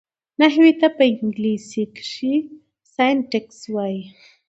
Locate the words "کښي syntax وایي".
1.95-4.01